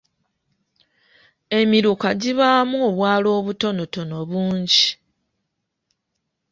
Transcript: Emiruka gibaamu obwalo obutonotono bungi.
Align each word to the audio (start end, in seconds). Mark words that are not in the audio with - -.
Emiruka 1.59 2.07
gibaamu 2.21 2.77
obwalo 2.89 3.29
obutonotono 3.39 4.17
bungi. 4.29 4.87